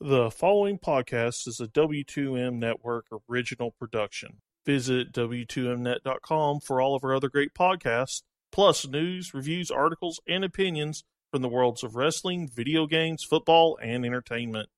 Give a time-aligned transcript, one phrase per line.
[0.00, 4.42] The following podcast is a W2M Network original production.
[4.66, 8.20] Visit W2Mnet.com for all of our other great podcasts,
[8.52, 14.04] plus news, reviews, articles, and opinions from the worlds of wrestling, video games, football, and
[14.04, 14.68] entertainment.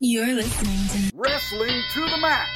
[0.00, 2.50] You're listening to Wrestling to the Max.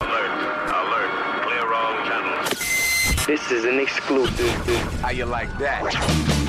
[0.00, 0.28] Alert,
[0.74, 3.26] alert, clear all channels.
[3.26, 4.56] This is an exclusive.
[5.02, 6.41] How you like that?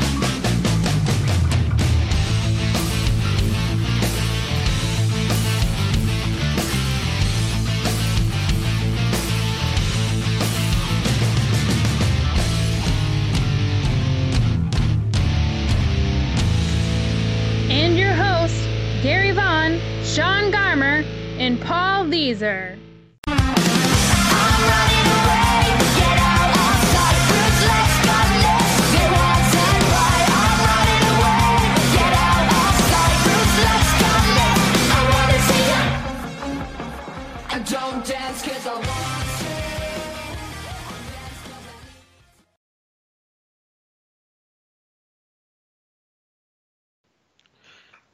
[20.14, 21.04] Sean Garmer,
[21.40, 22.78] and Paul Vieser.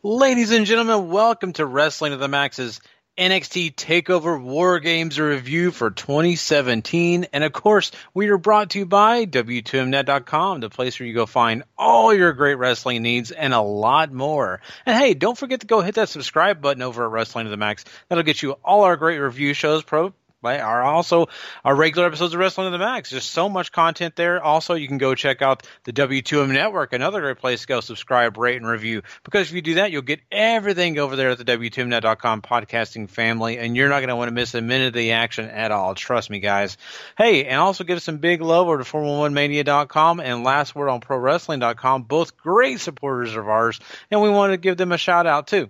[0.02, 2.80] Ladies and gentlemen, welcome to Wrestling to the Max's
[3.18, 7.28] NXT Takeover War Games review for 2017.
[7.34, 11.26] And of course, we are brought to you by W2Mnet.com, the place where you go
[11.26, 14.62] find all your great wrestling needs and a lot more.
[14.86, 17.58] And hey, don't forget to go hit that subscribe button over at Wrestling to the
[17.58, 17.84] Max.
[18.08, 21.28] That'll get you all our great review shows, pro by are also
[21.66, 23.10] our regular episodes of Wrestling to the Max.
[23.10, 24.42] There's so much content there.
[24.42, 28.38] Also, you can go check out the W2M Network, another great place to go subscribe,
[28.38, 29.02] rate, and review.
[29.24, 33.58] Because if you do that, you'll get everything over there at the W2Mnet.com podcasting family,
[33.58, 35.96] and you're not going to want to miss a minute of the action at all.
[35.96, 36.78] Trust me, guys.
[37.18, 41.02] Hey, and also give us some big love over to Formula1Mania.com and Last Word on
[41.02, 43.80] Pro Wrestling.com, both great supporters of ours,
[44.10, 45.70] and we want to give them a shout out too.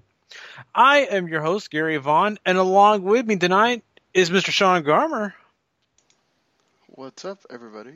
[0.76, 4.50] I am your host, Gary Vaughan, and along with me tonight is Mr.
[4.50, 5.34] Sean Garmer.
[6.88, 7.94] What's up, everybody?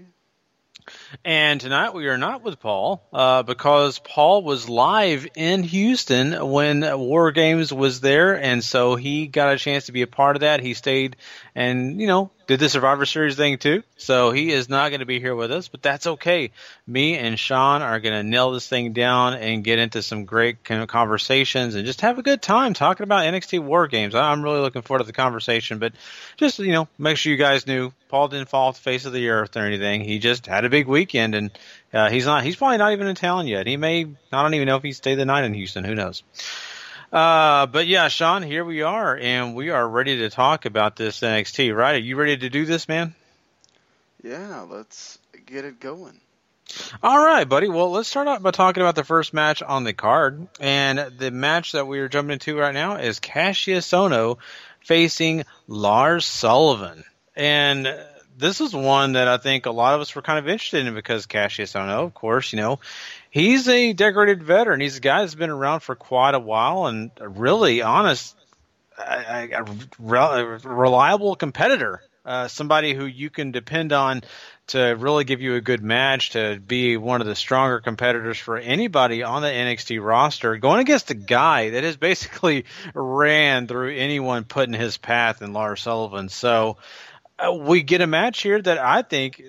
[1.23, 6.81] And tonight we are not with Paul uh, because Paul was live in Houston when
[6.99, 10.41] War Games was there, and so he got a chance to be a part of
[10.41, 10.59] that.
[10.59, 11.15] He stayed
[11.55, 13.83] and you know did the Survivor Series thing too.
[13.97, 16.51] So he is not going to be here with us, but that's okay.
[16.85, 20.63] Me and Sean are going to nail this thing down and get into some great
[20.63, 24.13] conversations and just have a good time talking about NXT War Games.
[24.15, 25.93] I'm really looking forward to the conversation, but
[26.37, 29.13] just you know make sure you guys knew Paul didn't fall off the face of
[29.13, 30.01] the earth or anything.
[30.01, 31.51] He just had a big weekend and
[31.93, 32.43] uh, he's not.
[32.43, 33.67] He's probably not even in town yet.
[33.67, 34.05] He may.
[34.31, 35.83] I don't even know if he stayed the night in Houston.
[35.83, 36.23] Who knows?
[37.13, 41.19] Uh, but yeah, Sean, here we are, and we are ready to talk about this
[41.19, 41.75] NXT.
[41.75, 41.95] Right?
[41.95, 43.13] Are you ready to do this, man?
[44.23, 46.19] Yeah, let's get it going.
[47.03, 47.69] All right, buddy.
[47.69, 51.29] Well, let's start out by talking about the first match on the card, and the
[51.29, 54.39] match that we are jumping into right now is Cassius Ohno
[54.79, 57.03] facing Lars Sullivan,
[57.35, 57.95] and
[58.37, 60.95] this is one that I think a lot of us were kind of interested in
[60.95, 62.79] because Cassius Ohno, of course, you know,
[63.33, 64.79] he's a decorated veteran.
[64.79, 68.35] He's a guy that's been around for quite a while and really honest,
[68.97, 72.01] a, a, a reliable competitor.
[72.23, 74.21] Uh, somebody who you can depend on
[74.67, 78.57] to really give you a good match, to be one of the stronger competitors for
[78.57, 84.45] anybody on the NXT roster, going against a guy that has basically ran through anyone
[84.45, 86.29] put in his path in Lars Sullivan.
[86.29, 86.77] So
[87.37, 89.41] uh, we get a match here that I think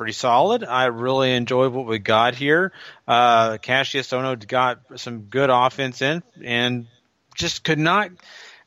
[0.00, 0.64] pretty solid.
[0.64, 2.72] I really enjoyed what we got here.
[3.06, 6.86] Uh, Cassius Ohno got some good offense in and
[7.34, 8.10] just could not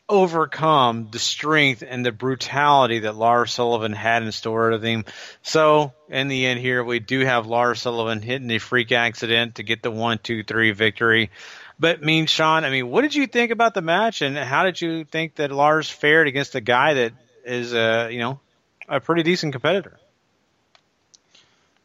[0.07, 5.05] overcome the strength and the brutality that Lars Sullivan had in store with him.
[5.41, 9.63] So in the end here, we do have Lars Sullivan hitting the freak accident to
[9.63, 11.31] get the one, two, three victory.
[11.79, 14.79] But mean, Sean, I mean, what did you think about the match, and how did
[14.79, 17.13] you think that Lars fared against a guy that
[17.43, 18.39] is, uh, you know,
[18.87, 19.97] a pretty decent competitor?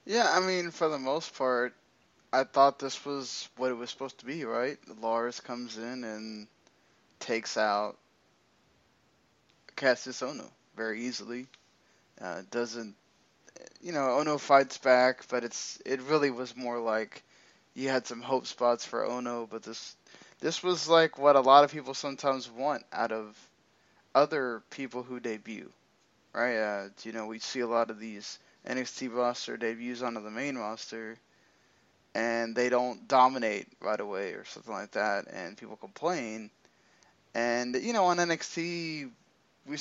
[0.08, 1.72] Yeah, I mean, for the most part,
[2.32, 4.78] I thought this was what it was supposed to be, right?
[5.00, 6.48] Lars comes in and
[7.20, 7.98] takes out
[9.76, 11.46] Cassius Ohno very easily.
[12.20, 12.96] Uh, doesn't,
[13.82, 17.22] you know, Ohno fights back, but it's it really was more like
[17.74, 19.96] you had some hope spots for Ohno, but this
[20.40, 23.36] this was like what a lot of people sometimes want out of
[24.14, 25.72] other people who debut,
[26.34, 26.58] right?
[26.58, 30.56] Uh, you know, we see a lot of these NXT roster debuts onto the main
[30.56, 31.18] roster,
[32.14, 36.50] and they don't dominate right away or something like that, and people complain.
[37.34, 39.10] And you know, on NXT,
[39.66, 39.76] we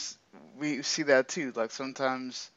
[0.58, 1.52] we see that too.
[1.56, 2.50] Like sometimes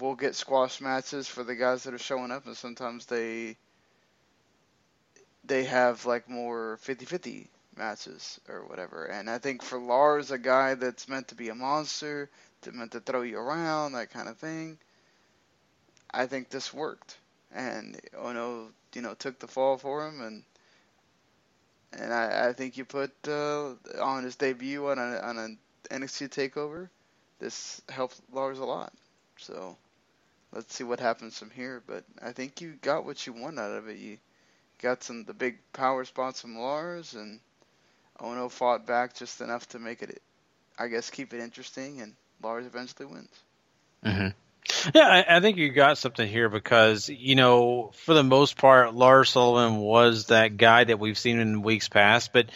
[0.00, 3.56] we'll get squash matches for the guys that are showing up, and sometimes they
[5.44, 9.04] they have like more 50-50 matches or whatever.
[9.04, 12.28] And I think for Lars, a guy that's meant to be a monster,
[12.62, 14.78] that meant to throw you around, that kind of thing,
[16.16, 17.18] I think this worked.
[17.52, 20.44] And Ohno, you know, took the fall for him, and
[21.92, 25.58] and I, I think you put uh, on his debut on a on an
[25.90, 26.90] NXT takeover,
[27.40, 28.92] this helped Lars a lot.
[29.38, 29.78] So
[30.52, 31.82] let's see what happens from here.
[31.86, 33.98] But I think you got what you want out of it.
[33.98, 34.18] You
[34.82, 37.40] got some the big power spots from Lars, and
[38.20, 40.22] Ohno fought back just enough to make it,
[40.78, 43.44] I guess, keep it interesting, and Lars eventually wins.
[44.04, 44.28] hmm
[44.94, 48.94] Yeah, I, I think you got something here because you know, for the most part,
[48.94, 52.46] Lars Sullivan was that guy that we've seen in weeks past, but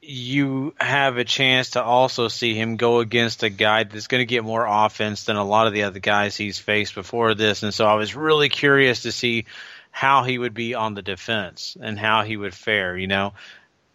[0.00, 4.26] you have a chance to also see him go against a guy that's going to
[4.26, 7.74] get more offense than a lot of the other guys he's faced before this, and
[7.74, 9.46] so I was really curious to see
[9.90, 12.96] how he would be on the defense and how he would fare.
[12.96, 13.34] You know,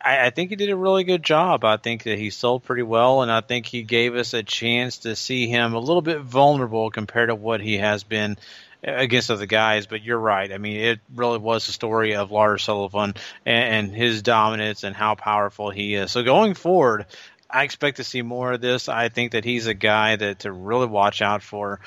[0.05, 1.65] I, I think he did a really good job.
[1.65, 4.99] I think that he sold pretty well, and I think he gave us a chance
[4.99, 8.37] to see him a little bit vulnerable compared to what he has been
[8.83, 9.87] against other guys.
[9.87, 10.53] But you're right.
[10.53, 13.15] I mean, it really was a story of Lars Sullivan
[13.45, 16.11] and, and his dominance and how powerful he is.
[16.11, 17.07] So going forward.
[17.47, 18.89] I expect to see more of this.
[18.89, 21.79] I think that he's a guy that to really watch out for.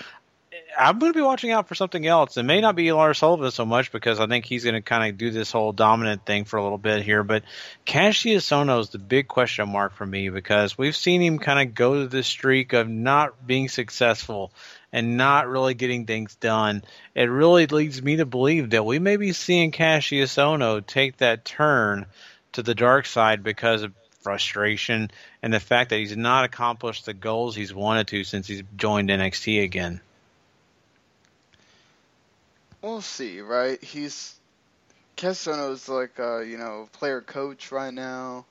[0.81, 2.37] I'm going to be watching out for something else.
[2.37, 5.11] It may not be Lars Sullivan so much because I think he's going to kind
[5.11, 7.25] of do this whole dominant thing for a little bit here.
[7.25, 7.43] But
[7.85, 11.75] Cassius Ohno is the big question mark for me because we've seen him kind of
[11.75, 14.53] go to this streak of not being successful
[14.93, 16.85] and not really getting things done.
[17.13, 21.45] It really leads me to believe that we may be seeing Cassius Ohno take that
[21.45, 22.07] turn
[22.53, 25.11] to the dark side because of frustration
[25.43, 29.09] and the fact that he's not accomplished the goals he's wanted to since he's joined
[29.09, 30.01] NXT again.
[32.83, 33.83] We'll see, right?
[33.83, 34.35] He's
[35.17, 38.45] Cassius Ohno's like a you know player coach right now.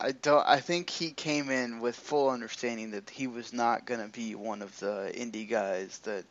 [0.00, 0.46] I don't.
[0.46, 4.34] I think he came in with full understanding that he was not going to be
[4.36, 6.24] one of the indie guys that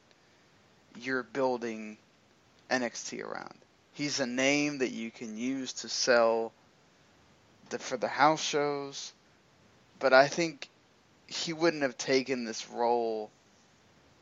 [0.98, 1.98] you're building
[2.72, 3.56] NXT around.
[3.92, 6.54] He's a name that you can use to sell
[7.70, 9.12] the, for the house shows,
[10.00, 10.70] but I think
[11.28, 13.30] he wouldn't have taken this role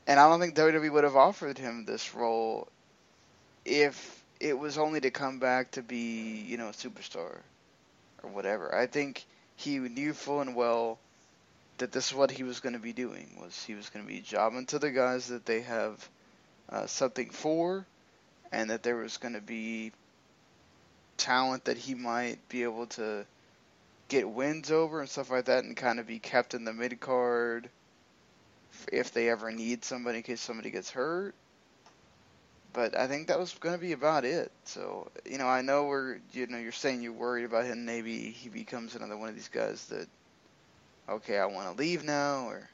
[0.08, 2.68] and I don't think WWE would have offered him this role
[3.66, 7.38] if it was only to come back to be, you know, a superstar
[8.22, 8.76] or whatever.
[8.76, 11.00] I think he knew full and well
[11.78, 13.28] that this is what he was going to be doing.
[13.42, 16.10] Was he was going to be jobbing to the guys that they have
[16.70, 17.86] uh, something for,
[18.52, 19.92] and that there was going to be
[21.18, 23.26] talent that he might be able to
[24.10, 27.00] get wins over and stuff like that, and kind of be kept in the mid
[27.00, 27.70] card
[28.92, 31.36] if they ever need somebody in case somebody gets hurt.
[32.74, 34.52] But I think that was going to be about it.
[34.66, 37.86] So you know, I know we're you know you're saying you're worried about him.
[37.86, 40.08] Maybe he becomes another one of these guys that
[41.10, 42.70] okay, I want to leave now or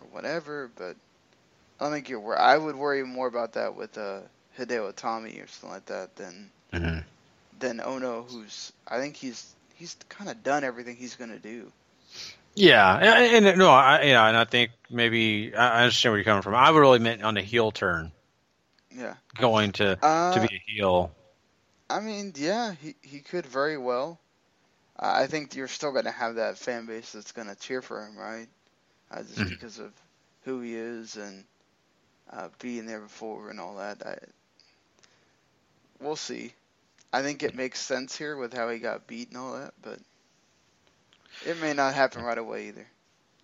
[0.00, 0.70] or whatever.
[0.74, 0.96] But
[1.80, 2.20] I think you're.
[2.20, 4.22] wor- I would worry more about that with uh,
[4.58, 6.98] Hideo Itami or something like that than Mm-hmm.
[7.58, 11.72] than Ohno, who's I think he's he's kind of done everything he's going to do.
[12.54, 16.24] Yeah, and, and no, I, you know, and I think maybe I understand where you're
[16.24, 16.54] coming from.
[16.54, 18.12] I would really meant on the heel turn,
[18.94, 19.16] Yeah.
[19.36, 21.12] going to Uh, to be a heel.
[21.90, 24.20] I mean, yeah, he he could very well.
[24.98, 27.82] Uh, I think you're still going to have that fan base that's going to cheer
[27.82, 28.48] for him, right?
[29.10, 29.58] Uh, just Mhm.
[29.58, 29.92] because of
[30.44, 31.44] who he is and
[32.30, 34.04] uh, being there before and all that.
[34.06, 34.18] I,
[36.00, 36.54] we'll see.
[37.12, 39.98] I think it makes sense here with how he got beat and all that, but
[41.46, 42.86] it may not happen right away either.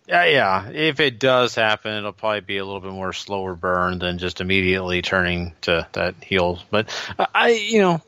[0.07, 0.69] Yeah, yeah.
[0.69, 4.41] If it does happen, it'll probably be a little bit more slower burn than just
[4.41, 6.59] immediately turning to that heel.
[6.71, 6.89] But
[7.35, 8.01] I, you know,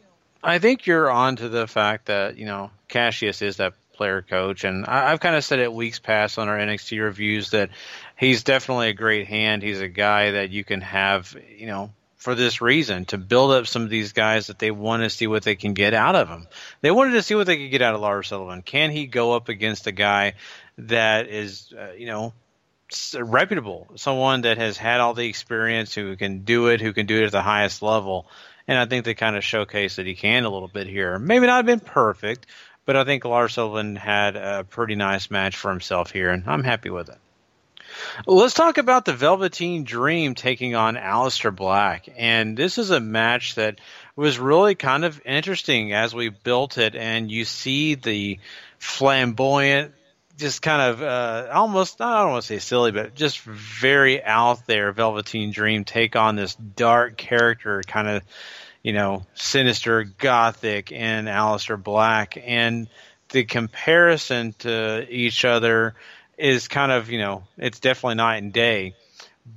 [0.44, 4.64] I think you're on to the fact that you know Cassius is that player coach,
[4.64, 7.70] and I, I've kind of said it weeks past on our NXT reviews that
[8.18, 9.62] he's definitely a great hand.
[9.62, 13.66] He's a guy that you can have, you know, for this reason to build up
[13.66, 16.28] some of these guys that they want to see what they can get out of
[16.28, 16.48] them.
[16.82, 18.62] They wanted to see what they could get out of Lars Sullivan.
[18.62, 20.36] Can he go up against a guy
[20.78, 22.34] that is, uh, you know,
[23.20, 27.18] reputable, someone that has had all the experience, who can do it, who can do
[27.18, 28.28] it at the highest level?
[28.68, 31.18] And I think they kind of showcase that he can a little bit here.
[31.18, 32.46] Maybe not been perfect,
[32.86, 36.64] but I think Lars Sullivan had a pretty nice match for himself here, and I'm
[36.64, 37.18] happy with it.
[38.26, 42.08] Let's talk about the Velveteen Dream taking on Aleister Black.
[42.18, 43.80] And this is a match that
[44.16, 46.96] was really kind of interesting as we built it.
[46.96, 48.40] And you see the
[48.80, 49.94] flamboyant,
[50.38, 54.66] just kind of uh, almost, I don't want to say silly, but just very out
[54.68, 58.24] there Velveteen Dream take on this dark character, kind of,
[58.82, 62.38] you know, sinister, gothic, and Aleister Black.
[62.44, 62.88] And
[63.30, 65.96] the comparison to each other
[66.42, 68.96] is kind of you know it's definitely night and day.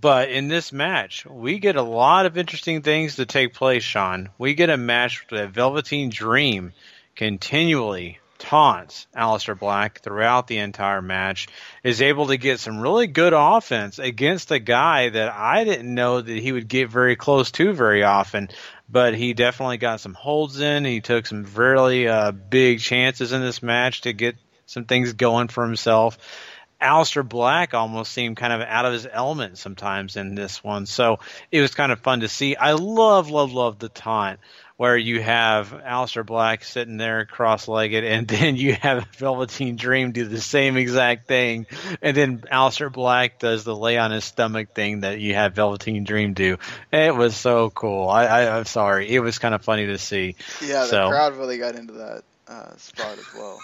[0.00, 4.30] But in this match, we get a lot of interesting things to take place, Sean.
[4.38, 6.72] We get a match with Velveteen Dream
[7.14, 11.48] continually taunts Aleister Black throughout the entire match,
[11.82, 16.20] is able to get some really good offense against a guy that I didn't know
[16.20, 18.50] that he would get very close to very often.
[18.88, 20.84] But he definitely got some holds in.
[20.84, 24.36] He took some really uh, big chances in this match to get
[24.66, 26.18] some things going for himself.
[26.84, 30.86] Aleister Black almost seemed kind of out of his element sometimes in this one.
[30.86, 31.18] So
[31.50, 32.56] it was kind of fun to see.
[32.56, 34.38] I love, love, love the taunt
[34.76, 40.24] where you have Aleister Black sitting there cross-legged, and then you have Velveteen Dream do
[40.26, 41.66] the same exact thing,
[42.02, 46.02] and then Aleister Black does the lay on his stomach thing that you have Velveteen
[46.02, 46.58] Dream do.
[46.92, 48.08] It was so cool.
[48.08, 50.34] I, I I'm sorry, it was kind of funny to see.
[50.60, 53.58] Yeah, the So- crowd really got into that uh, spot as well.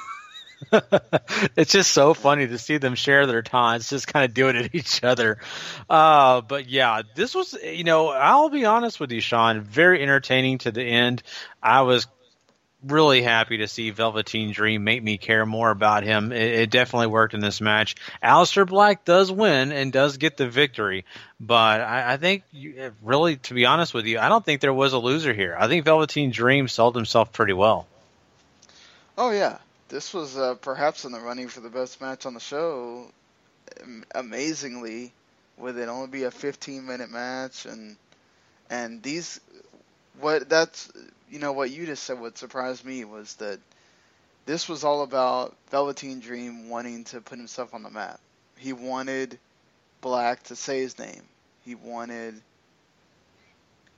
[1.56, 4.66] It's just so funny to see them share their taunts, just kind of doing it
[4.66, 5.38] at each other.
[5.88, 10.58] Uh, but yeah, this was, you know, I'll be honest with you, Sean, very entertaining
[10.58, 11.22] to the end.
[11.62, 12.06] I was
[12.82, 16.32] really happy to see Velveteen Dream make me care more about him.
[16.32, 17.94] It, it definitely worked in this match.
[18.22, 21.04] Aleister Black does win and does get the victory,
[21.38, 24.72] but I, I think, you, really, to be honest with you, I don't think there
[24.72, 25.54] was a loser here.
[25.58, 27.86] I think Velveteen Dream sold himself pretty well.
[29.18, 29.58] Oh yeah,
[29.90, 33.06] this was uh, perhaps in the running for the best match on the show.
[34.14, 35.12] Amazingly,
[35.58, 37.96] with it only be a 15 minute match, and
[38.70, 39.40] and these,
[40.20, 40.90] what that's
[41.28, 42.20] you know what you just said.
[42.20, 43.58] What surprised me was that
[44.46, 48.20] this was all about Velveteen Dream wanting to put himself on the map.
[48.56, 49.38] He wanted
[50.00, 51.22] Black to say his name.
[51.64, 52.40] He wanted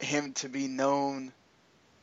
[0.01, 1.33] him to be known,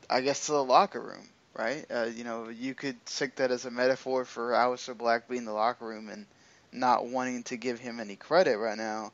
[0.10, 1.28] I guess, to the locker room
[1.60, 1.86] right?
[1.92, 5.46] Uh, you know, you could take that as a metaphor for Aleister Black being in
[5.46, 6.26] the locker room and
[6.72, 9.12] not wanting to give him any credit right now,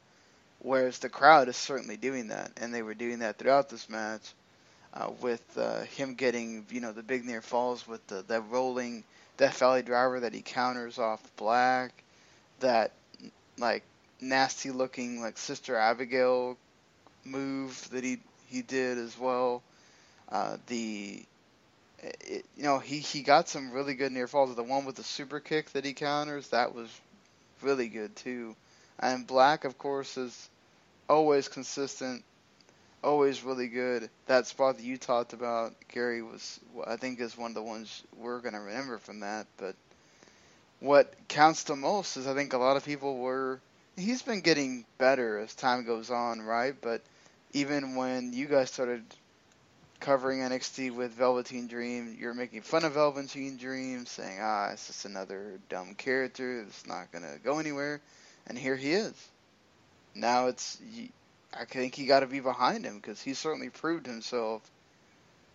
[0.60, 4.22] whereas the crowd is certainly doing that, and they were doing that throughout this match,
[4.94, 9.04] uh, with uh, him getting you know the big near falls with the rolling
[9.38, 11.92] Death Valley driver that he counters off Black,
[12.60, 12.92] that
[13.58, 13.84] like
[14.22, 16.58] nasty looking like Sister Abigail
[17.24, 19.64] move that he he did as well.
[20.30, 21.24] Uh, the
[22.66, 24.56] you know, he, he got some really good near falls.
[24.56, 26.90] The one with the super kick that he counters, that was
[27.62, 28.56] really good too.
[29.00, 30.50] And Black, of course, is
[31.10, 32.24] always consistent,
[33.04, 34.10] always really good.
[34.28, 38.04] That spot that you talked about, Gary, was I think is one of the ones
[38.18, 39.48] we're gonna remember from that.
[39.58, 39.76] But
[40.80, 43.60] what counts the most is I think a lot of people were.
[43.98, 46.76] He's been getting better as time goes on, right?
[46.82, 47.02] But
[47.54, 49.04] even when you guys started
[50.06, 55.06] covering NXT with Velveteen Dream, you're making fun of Velveteen Dream, saying, ah, it's just
[55.06, 58.00] another dumb character that's not going to go anywhere.
[58.46, 59.14] And here he is.
[60.14, 60.80] Now it's,
[61.52, 64.62] I think you got to be behind him because he certainly proved himself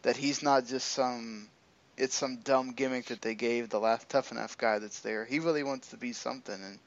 [0.03, 1.49] that he's not just some,
[1.97, 5.25] it's some dumb gimmick that they gave the last tough enough guy that's there.
[5.25, 6.61] He really wants to be something.
[6.61, 6.81] And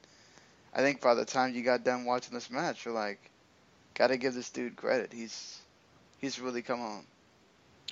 [0.74, 3.30] I think by the time you got done watching this match, you're like,
[3.94, 5.14] got to give this dude credit.
[5.14, 5.58] He's,
[6.18, 7.06] he's really come on.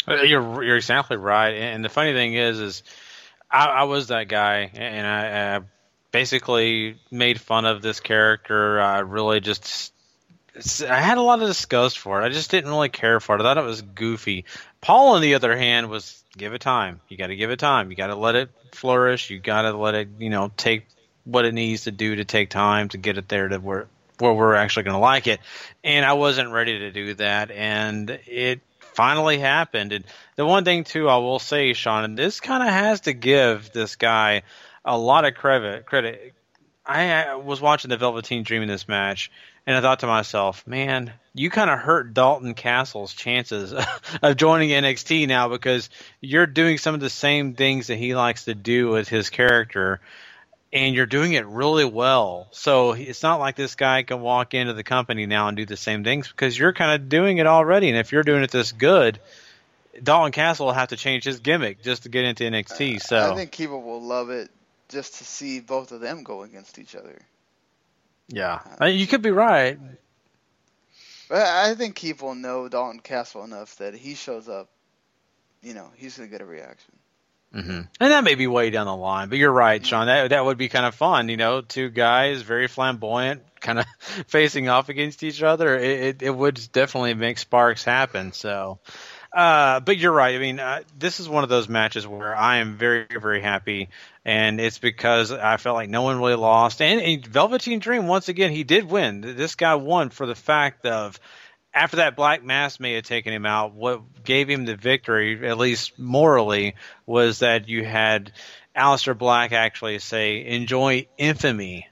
[0.06, 1.50] Uh, You're you're exactly right.
[1.50, 2.82] And the funny thing is, is
[3.50, 5.60] I, I was that guy, and I, I
[6.10, 8.80] basically made fun of this character.
[8.80, 9.92] I really just
[10.88, 12.26] I had a lot of disgust for it.
[12.26, 13.40] I just didn't really care for it.
[13.40, 14.44] I thought it was goofy.
[14.80, 17.00] Paul, on the other hand, was give it time.
[17.08, 17.90] You got to give it time.
[17.90, 19.30] You got to let it flourish.
[19.30, 20.86] You got to let it, you know, take
[21.24, 23.86] what it needs to do to take time to get it there to where
[24.18, 25.40] where we're actually going to like it.
[25.82, 28.60] And I wasn't ready to do that, and it
[28.92, 29.92] finally happened.
[29.92, 30.04] And
[30.36, 33.72] the one thing too, I will say, Sean, and this kind of has to give
[33.72, 34.42] this guy
[34.84, 35.86] a lot of credit.
[35.86, 36.34] Credit.
[36.84, 39.30] I was watching the Velveteen Dream in this match,
[39.66, 43.72] and I thought to myself, man, you kind of hurt Dalton Castle's chances
[44.22, 48.46] of joining NXT now because you're doing some of the same things that he likes
[48.46, 50.00] to do with his character,
[50.72, 52.48] and you're doing it really well.
[52.50, 55.76] So it's not like this guy can walk into the company now and do the
[55.76, 57.88] same things because you're kind of doing it already.
[57.88, 59.20] And if you're doing it this good,
[60.02, 63.02] Dalton Castle will have to change his gimmick just to get into NXT.
[63.02, 64.50] So I think people will love it
[64.88, 67.20] just to see both of them go against each other.
[68.28, 69.78] yeah, Uh, you could be right.
[71.28, 74.68] But I think people know Dalton Castle enough that he shows up,
[75.62, 76.94] you know, he's gonna get a reaction.
[77.52, 80.06] Hmm And that may be way down the line, but you're right, Sean.
[80.06, 83.86] That that would be kind of fun, you know, two guys very flamboyant, kind of
[84.26, 85.76] facing off against each other.
[85.76, 88.32] It, it it would definitely make sparks happen.
[88.32, 88.80] So,
[89.36, 90.34] Uh, but you're right.
[90.36, 93.90] I mean, uh, this is one of those matches where I am very, very happy,
[94.24, 96.82] and it's because I felt like no one really lost.
[96.82, 99.22] And, and Velveteen Dream, once again, he did win.
[99.22, 101.20] This guy won for the fact of
[101.74, 105.58] after that black mass may have taken him out, what gave him the victory, at
[105.58, 106.74] least morally,
[107.06, 108.32] was that you had
[108.76, 111.88] Aleister Black actually say, "Enjoy infamy,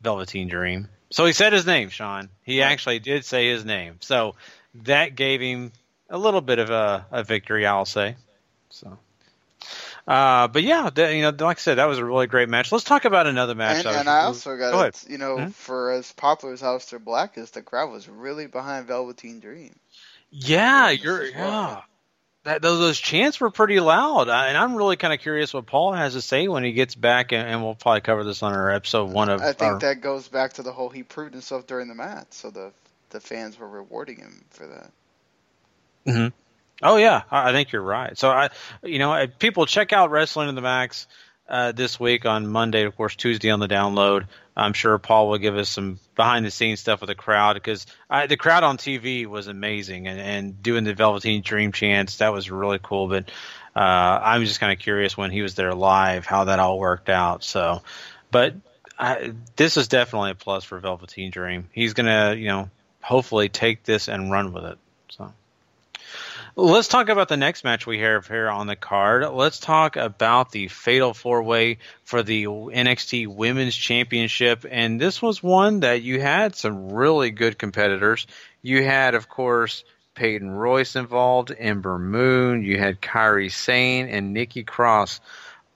[0.00, 2.28] Velveteen Dream." So he said his name, Sean.
[2.42, 3.96] He actually did say his name.
[4.00, 4.36] So
[4.76, 5.72] that gave him
[6.08, 8.16] a little bit of a, a victory, I'll say.
[8.70, 8.98] So,
[10.10, 12.72] uh, but yeah, that, you know, like I said, that was a really great match.
[12.72, 13.78] Let's talk about another match.
[13.78, 15.04] And, that and I also got Go it.
[15.08, 15.52] You know, Mhm.
[15.54, 19.74] for as popular as Aleister Black is, the crowd was really behind Velveteen Dream.
[20.30, 21.38] Yeah, you're why.
[21.38, 21.82] yeah.
[22.44, 25.66] That those, those chants were pretty loud, uh, and I'm really kind of curious what
[25.66, 28.54] Paul has to say when he gets back, and, and we'll probably cover this on
[28.54, 29.42] our episode one of.
[29.42, 32.28] I think our- that goes back to the whole he proved himself during the match,
[32.30, 32.72] so the
[33.10, 34.90] the fans were rewarding him for that.
[36.06, 36.28] hmm
[36.82, 38.16] Oh yeah, I think you're right.
[38.16, 38.50] So I,
[38.82, 41.06] you know, people check out Wrestling in the Max
[41.48, 44.26] uh, this week on Monday, of course Tuesday on the download.
[44.56, 47.86] I'm sure Paul will give us some behind the scenes stuff with the crowd because
[48.28, 52.50] the crowd on TV was amazing and, and doing the Velveteen Dream chants that was
[52.50, 53.08] really cool.
[53.08, 53.30] But
[53.74, 57.08] uh, I'm just kind of curious when he was there live how that all worked
[57.08, 57.42] out.
[57.44, 57.82] So,
[58.30, 58.54] but
[58.98, 61.68] I, this is definitely a plus for Velveteen Dream.
[61.72, 62.70] He's gonna, you know,
[63.00, 64.78] hopefully take this and run with it.
[65.10, 65.32] So.
[66.56, 69.24] Let's talk about the next match we have here on the card.
[69.32, 74.66] Let's talk about the Fatal Four Way for the NXT Women's Championship.
[74.68, 78.26] And this was one that you had some really good competitors.
[78.62, 79.84] You had, of course,
[80.16, 85.20] Peyton Royce involved, Ember Moon, you had Kairi Sane, and Nikki Cross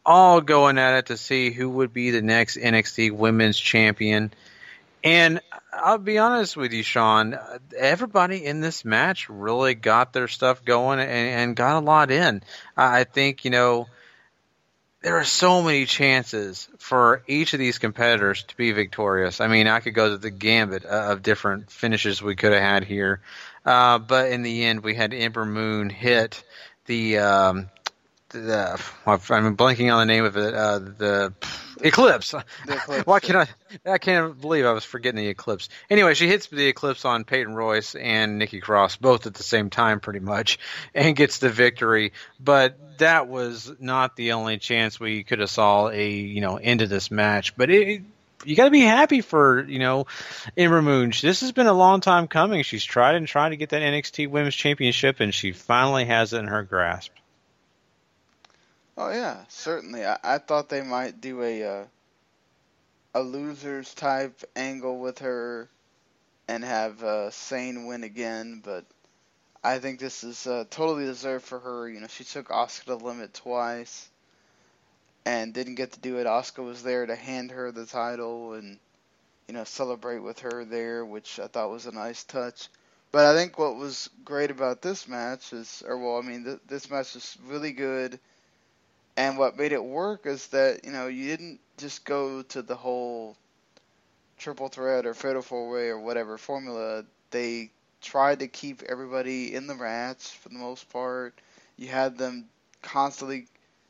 [0.04, 4.32] all going at it to see who would be the next NXT Women's Champion.
[5.04, 7.38] And I'll be honest with you, Sean.
[7.76, 12.42] Everybody in this match really got their stuff going and, and got a lot in.
[12.74, 13.86] I think you know
[15.02, 19.42] there are so many chances for each of these competitors to be victorious.
[19.42, 22.84] I mean, I could go to the gambit of different finishes we could have had
[22.84, 23.20] here,
[23.66, 26.42] uh, but in the end, we had Ember Moon hit
[26.86, 27.18] the.
[27.18, 27.68] Um,
[28.40, 30.54] the, I'm blanking on the name of it.
[30.54, 31.34] Uh, the
[31.80, 32.32] Eclipse.
[32.32, 33.46] The Eclipse, Why can I?
[33.86, 35.68] I can't believe I was forgetting the Eclipse.
[35.90, 39.70] Anyway, she hits the Eclipse on Peyton Royce and Nikki Cross both at the same
[39.70, 40.58] time, pretty much,
[40.94, 42.12] and gets the victory.
[42.40, 46.82] But that was not the only chance we could have saw a you know end
[46.82, 47.56] of this match.
[47.56, 48.02] But it.
[48.46, 50.06] You got to be happy for you know
[50.54, 51.12] Ember Moon.
[51.18, 52.62] This has been a long time coming.
[52.62, 56.40] She's tried and tried to get that NXT Women's Championship, and she finally has it
[56.40, 57.10] in her grasp.
[58.96, 60.04] Oh yeah, certainly.
[60.04, 61.84] I, I thought they might do a uh,
[63.14, 65.68] a losers type angle with her
[66.48, 68.84] and have uh, Sane win again, but
[69.64, 71.88] I think this is uh, totally deserved for her.
[71.88, 74.08] You know, she took Asuka to the limit twice
[75.26, 76.26] and didn't get to do it.
[76.26, 78.78] Asuka was there to hand her the title and
[79.48, 82.68] you know celebrate with her there, which I thought was a nice touch.
[83.12, 86.60] But I think what was great about this match is, or well, I mean, th-
[86.66, 88.18] this match is really good.
[89.16, 92.76] And what made it work is that you know you didn't just go to the
[92.76, 93.36] whole
[94.38, 97.04] triple threat or fatal four way or whatever formula.
[97.30, 101.34] They tried to keep everybody in the match for the most part.
[101.76, 102.48] You had them
[102.82, 103.48] constantly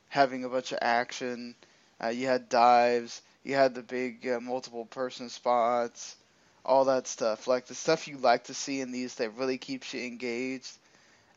[0.08, 1.54] having a bunch of action.
[2.02, 3.22] Uh, you had dives.
[3.42, 6.16] You had the big uh, multiple person spots.
[6.64, 9.92] All that stuff, like the stuff you like to see in these, that really keeps
[9.92, 10.72] you engaged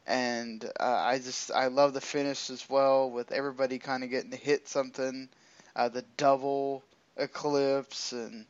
[0.07, 4.31] and uh, I just I love the finish as well with everybody kind of getting
[4.31, 5.29] to hit something,
[5.75, 6.83] uh, the double
[7.17, 8.45] eclipse, and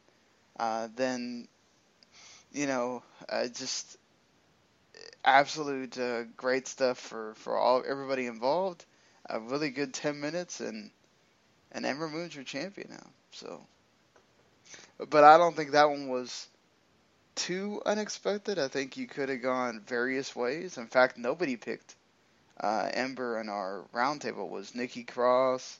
[0.59, 1.47] uh, then
[2.53, 3.97] you know uh, just
[5.25, 8.85] absolute uh, great stuff for for all everybody involved.
[9.29, 10.91] A really good ten minutes, and
[11.71, 13.07] and Ember Moon's your champion now.
[13.31, 13.61] So,
[15.09, 16.47] but I don't think that one was
[17.37, 18.59] too unexpected.
[18.59, 20.77] I think you could have gone various ways.
[20.77, 21.95] In fact, nobody picked
[22.59, 25.79] uh, Ember in our roundtable was Nikki Cross,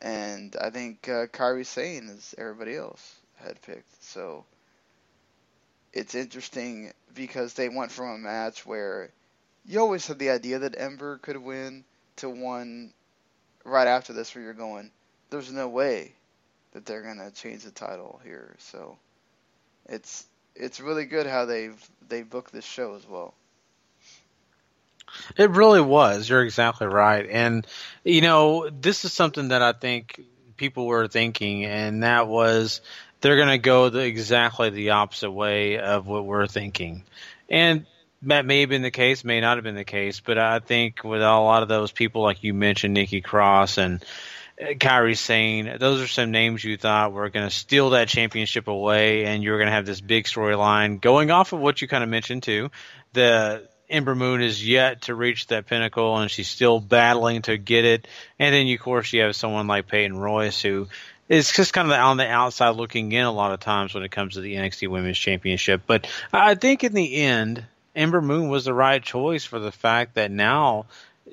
[0.00, 4.02] and I think uh, Kairi Sane as everybody else had picked.
[4.02, 4.44] So
[5.92, 9.10] it's interesting because they went from a match where
[9.66, 11.84] you always had the idea that Ember could win
[12.16, 12.92] to one
[13.64, 14.90] right after this where you're going,
[15.30, 16.12] there's no way
[16.72, 18.54] that they're gonna change the title here.
[18.58, 18.96] So
[19.88, 21.76] it's it's really good how they've
[22.08, 23.34] they booked this show as well.
[25.36, 26.28] It really was.
[26.28, 27.26] You're exactly right.
[27.28, 27.66] And,
[28.04, 30.20] you know, this is something that I think
[30.56, 32.80] people were thinking, and that was
[33.20, 37.04] they're going to go the, exactly the opposite way of what we're thinking.
[37.48, 37.86] And
[38.22, 41.04] that may have been the case, may not have been the case, but I think
[41.04, 44.04] with a lot of those people, like you mentioned, Nikki Cross and
[44.60, 49.24] Kairi Sane, those are some names you thought were going to steal that championship away,
[49.24, 52.04] and you were going to have this big storyline going off of what you kind
[52.04, 52.70] of mentioned too.
[53.14, 57.84] The Ember Moon is yet to reach that pinnacle, and she's still battling to get
[57.84, 58.06] it.
[58.38, 60.88] And then, of course, you have someone like Peyton Royce who
[61.28, 64.10] is just kind of on the outside looking in a lot of times when it
[64.10, 65.82] comes to the NXT Women's Championship.
[65.86, 70.14] But I think in the end, Ember Moon was the right choice for the fact
[70.14, 70.86] that now,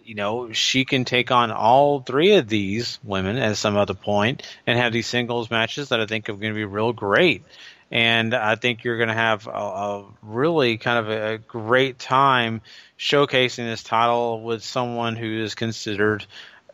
[0.04, 4.44] you know, she can take on all three of these women at some other point
[4.66, 7.44] and have these singles matches that I think are going to be real great.
[7.92, 12.62] And I think you're going to have a, a really kind of a great time
[13.00, 16.26] showcasing this title with someone who is considered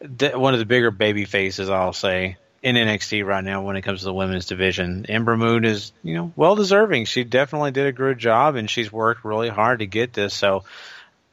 [0.01, 3.99] one of the bigger baby faces, I'll say, in NXT right now when it comes
[3.99, 5.05] to the women's division.
[5.07, 7.05] Ember Moon is, you know, well deserving.
[7.05, 10.33] She definitely did a good job and she's worked really hard to get this.
[10.33, 10.63] So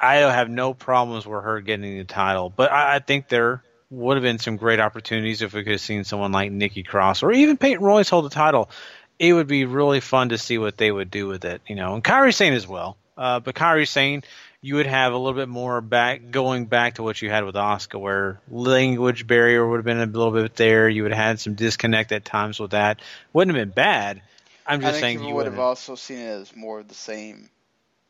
[0.00, 2.50] I have no problems with her getting the title.
[2.50, 5.80] But I, I think there would have been some great opportunities if we could have
[5.80, 8.70] seen someone like Nikki Cross or even Peyton Royce hold the title.
[9.18, 11.94] It would be really fun to see what they would do with it, you know.
[11.94, 12.96] And Kairi Sane as well.
[13.18, 14.22] Uh, but Kairi Sane,
[14.62, 17.54] you would have a little bit more back going back to what you had with
[17.54, 20.88] Asuka, where language barrier would have been a little bit there.
[20.88, 23.00] You would have had some disconnect at times with that.
[23.34, 24.22] Wouldn't have been bad.
[24.66, 26.94] I'm just I think saying you would have also seen it as more of the
[26.94, 27.50] same.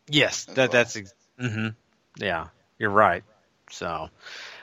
[0.09, 0.68] Yes, that well.
[0.68, 0.96] that's
[1.40, 1.68] ex- hmm
[2.16, 2.48] yeah,
[2.79, 3.24] you're right.
[3.70, 4.11] So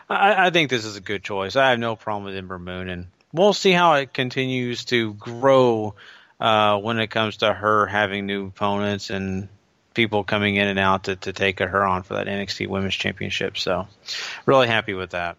[0.09, 1.55] I, I think this is a good choice.
[1.55, 5.95] I have no problem with Ember Moon, and we'll see how it continues to grow
[6.39, 9.49] uh, when it comes to her having new opponents and
[9.93, 13.57] people coming in and out to, to take her on for that NXT Women's Championship.
[13.57, 13.87] So,
[14.45, 15.37] really happy with that.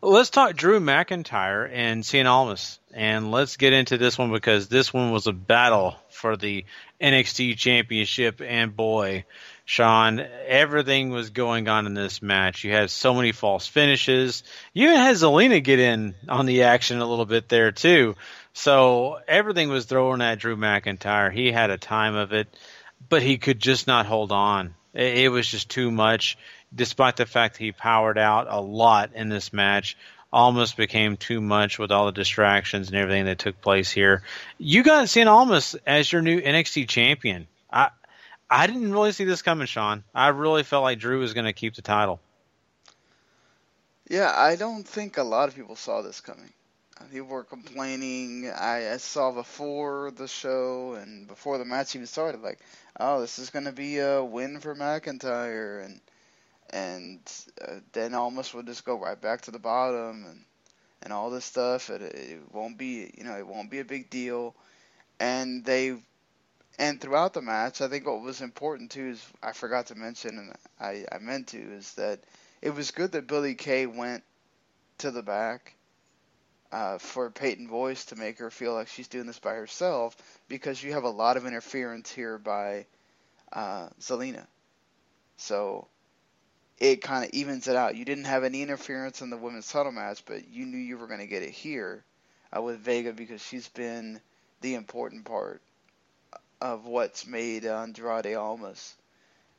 [0.00, 4.92] Let's talk Drew McIntyre and Cien Almas, and let's get into this one because this
[4.92, 6.64] one was a battle for the
[7.00, 9.24] NXT Championship, and boy,
[9.66, 12.64] Sean, everything was going on in this match.
[12.64, 14.42] You had so many false finishes.
[14.72, 18.16] You even had Zelina get in on the action a little bit there too.
[18.54, 21.30] So everything was thrown at Drew McIntyre.
[21.30, 22.48] He had a time of it
[23.08, 24.74] but he could just not hold on.
[24.94, 26.36] It, it was just too much,
[26.74, 29.96] despite the fact that he powered out a lot in this match.
[30.32, 34.22] Almost became too much with all the distractions and everything that took place here.
[34.58, 37.46] You got Cien Almas as your new NXT champion.
[37.72, 37.90] I
[38.50, 40.04] I didn't really see this coming, Sean.
[40.14, 42.20] I really felt like Drew was going to keep the title.
[44.08, 46.52] Yeah, I don't think a lot of people saw this coming.
[47.00, 48.48] Uh, People were complaining.
[48.48, 52.60] I, I saw before the show and before the match even started, like,
[53.00, 56.00] oh, this is going to be a win for McIntyre, and
[56.70, 57.20] and
[57.66, 60.44] uh, then Almas would just go right back to the bottom and
[61.02, 61.90] and all this stuff.
[61.90, 64.54] It, it won't be, you know, it won't be a big deal.
[65.20, 65.96] And they
[66.78, 70.38] and throughout the match, I think what was important too is I forgot to mention,
[70.38, 72.20] and I I meant to, is that
[72.62, 74.22] it was good that Billy Kay went
[74.98, 75.74] to the back
[76.72, 80.16] uh, for Peyton Royce to make her feel like she's doing this by herself
[80.48, 82.86] because you have a lot of interference here by
[83.52, 84.46] uh, Zelina.
[85.36, 85.86] So
[86.78, 87.96] it kind of evens it out.
[87.96, 91.06] You didn't have any interference in the women's title match, but you knew you were
[91.06, 92.04] going to get it here
[92.56, 94.20] uh, with Vega because she's been
[94.60, 95.62] the important part
[96.60, 98.94] of what's made Andrade Almas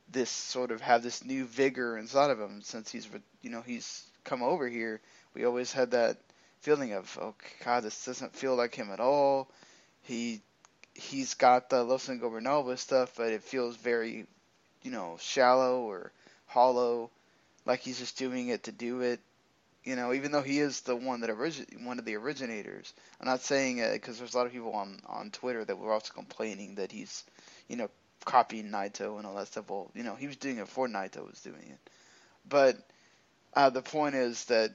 [0.10, 3.08] this sort of have this new vigor inside of him since he's
[3.42, 5.02] you know he's come over here.
[5.34, 6.18] We always had that
[6.62, 9.50] feeling of oh god this doesn't feel like him at all.
[10.04, 10.42] He
[10.94, 14.26] he's got the Los Ingobernables stuff, but it feels very
[14.84, 16.12] you know shallow or
[16.46, 17.10] hollow,
[17.66, 19.20] like he's just doing it to do it.
[19.88, 22.94] You know, even though he is the one that origin one of the originators.
[23.22, 25.94] I'm not saying it because there's a lot of people on on Twitter that were
[25.94, 27.24] also complaining that he's
[27.70, 27.90] you know
[28.26, 29.70] copying Naito and all that stuff.
[29.70, 31.90] Well, you know, he was doing it before Naito was doing it.
[32.50, 32.78] But
[33.54, 34.72] uh, the point is that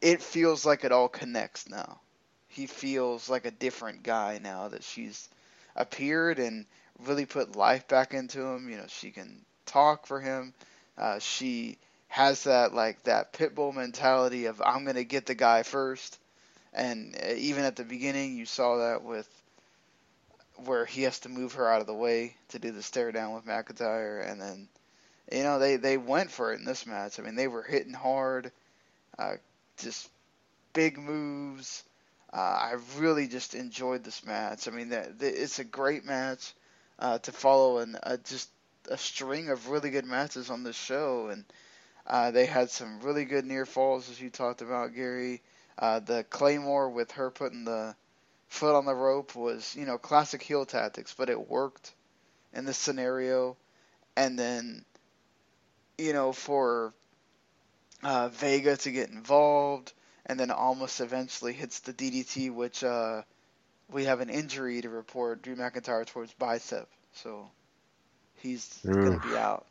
[0.00, 2.00] it feels like it all connects now.
[2.48, 5.28] He feels like a different guy now that she's
[5.76, 6.66] appeared and
[7.06, 8.68] really put life back into him.
[8.68, 10.52] You know, she can talk for him.
[10.98, 11.78] Uh, she
[12.12, 16.18] has that like that pit bull mentality of I'm gonna get the guy first.
[16.74, 19.26] And uh, even at the beginning, you saw that with
[20.56, 23.32] where he has to move her out of the way to do the stare down
[23.32, 24.68] with McIntyre, and then
[25.32, 27.18] you know they they went for it in this match.
[27.18, 28.52] I mean, they were hitting hard,
[29.18, 29.36] uh,
[29.78, 30.06] just
[30.74, 31.82] big moves.
[32.30, 34.68] Uh, I really just enjoyed this match.
[34.68, 36.52] I mean, the, the, it's a great match
[36.98, 38.50] uh, to follow, and just
[38.90, 41.28] a string of really good matches on this show.
[41.28, 41.46] And
[42.06, 45.42] uh, they had some really good near falls, as you talked about, Gary.
[45.78, 47.94] Uh, the Claymore with her putting the
[48.48, 51.92] foot on the rope was, you know, classic heel tactics, but it worked
[52.52, 53.56] in this scenario.
[54.16, 54.84] and then
[55.98, 56.92] you know for
[58.02, 59.92] uh, Vega to get involved,
[60.26, 63.22] and then Almas eventually hits the DDT, which uh,
[63.90, 65.42] we have an injury to report.
[65.42, 67.50] Drew McIntyre towards bicep, so
[68.36, 69.66] he's going to be out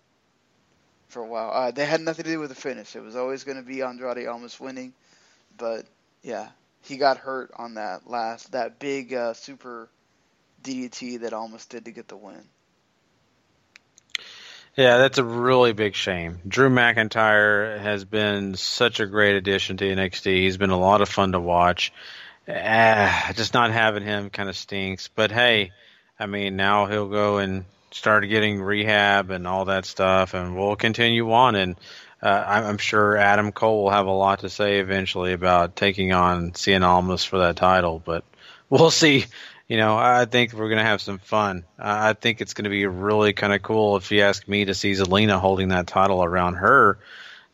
[1.12, 1.52] for a while.
[1.52, 2.96] Uh, they had nothing to do with the finish.
[2.96, 4.94] It was always going to be Andrade Almas winning,
[5.58, 5.86] but
[6.24, 6.50] yeah,
[6.84, 9.90] he got hurt on that last that big uh, super
[10.64, 12.44] DDT that Almas did to get the win.
[14.76, 16.40] Yeah, that's a really big shame.
[16.48, 20.44] Drew McIntyre has been such a great addition to NXT.
[20.44, 21.92] He's been a lot of fun to watch.
[22.48, 25.10] Uh, just not having him kind of stinks.
[25.10, 25.72] But hey,
[26.18, 30.76] I mean, now he'll go and start getting rehab and all that stuff, and we'll
[30.76, 31.56] continue on.
[31.56, 31.76] And
[32.22, 36.52] uh, I'm sure Adam Cole will have a lot to say eventually about taking on
[36.52, 38.02] Cien Almas for that title.
[38.04, 38.24] But
[38.70, 39.26] we'll see
[39.72, 41.64] you know, I think we're going to have some fun.
[41.80, 44.74] I think it's going to be really kind of cool if you ask me to
[44.74, 47.00] see Zelina holding that title around her,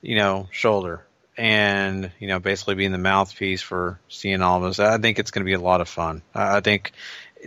[0.01, 1.05] you know, shoulder
[1.37, 4.79] and, you know, basically being the mouthpiece for Cien Almas.
[4.79, 6.23] I think it's going to be a lot of fun.
[6.33, 6.93] I think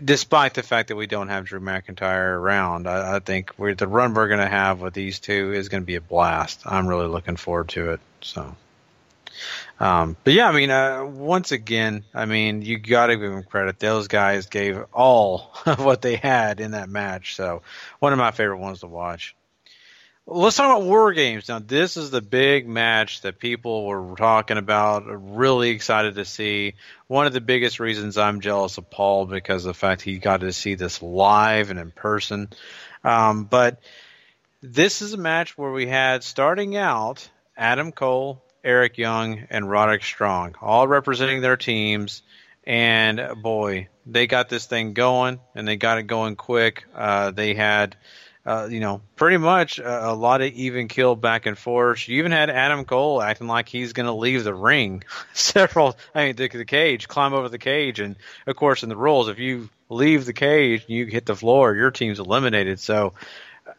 [0.03, 4.15] despite the fact that we don't have Drew McIntyre around, I, I think the run
[4.15, 6.63] we're going to have with these two is going to be a blast.
[6.65, 8.01] I'm really looking forward to it.
[8.21, 8.55] So.
[9.79, 13.43] Um, but yeah, I mean, uh, once again, I mean, you got to give them
[13.43, 13.79] credit.
[13.79, 17.35] Those guys gave all of what they had in that match.
[17.35, 17.63] So,
[17.99, 19.35] one of my favorite ones to watch.
[20.33, 21.49] Let's talk about War Games.
[21.49, 25.05] Now, this is the big match that people were talking about,
[25.37, 26.75] really excited to see.
[27.09, 30.41] One of the biggest reasons I'm jealous of Paul because of the fact he got
[30.41, 32.49] to see this live and in person.
[33.03, 33.81] Um, but
[34.63, 40.05] this is a match where we had starting out Adam Cole Eric Young, and Roderick
[40.05, 42.23] Strong, all representing their teams.
[42.65, 46.85] And boy, they got this thing going, and they got it going quick.
[46.95, 47.97] Uh, they had,
[48.47, 52.09] uh, you know, pretty much a, a, lot of even kill back and forth.
[52.09, 55.05] You even had Adam Cole acting like he's going to leave the ring.
[55.35, 58.97] Several, I mean, the, the cage, climb over the cage, and of course, in the
[58.97, 62.81] rules, if you leave the cage, you hit the floor, your team's eliminated.
[62.81, 63.13] So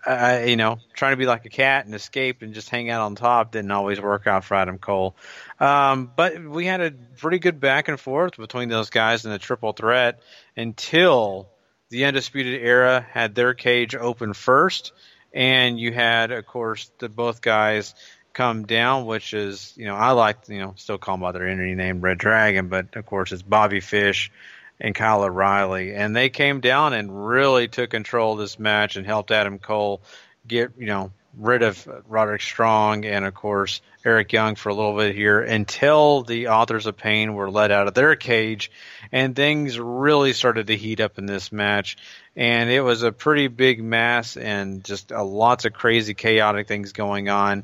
[0.05, 3.01] uh, you know, trying to be like a cat and escape and just hang out
[3.01, 5.15] on top didn't always work out for Adam Cole.
[5.59, 9.39] Um, but we had a pretty good back and forth between those guys in the
[9.39, 10.19] triple threat
[10.55, 11.49] until
[11.91, 14.93] the Undisputed Era had their cage open first,
[15.33, 17.93] and you had, of course, the both guys
[18.33, 21.47] come down, which is, you know, I like, you know, still call them by their
[21.47, 24.31] entity name Red Dragon, but of course it's Bobby Fish
[24.79, 29.05] and Kyle O'Reilly, and they came down and really took control of this match and
[29.05, 30.01] helped Adam Cole
[30.47, 34.97] get you know rid of Roderick Strong and of course Eric Young for a little
[34.97, 38.71] bit here until the authors of pain were let out of their cage
[39.11, 41.97] and things really started to heat up in this match.
[42.35, 47.29] And it was a pretty big mess and just lots of crazy chaotic things going
[47.29, 47.63] on.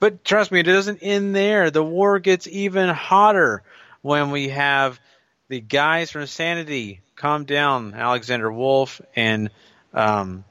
[0.00, 1.70] But trust me it doesn't end there.
[1.70, 3.62] The war gets even hotter
[4.02, 5.00] when we have
[5.48, 9.50] the guys from Sanity, calm down, Alexander Wolfe, and
[9.94, 10.44] um,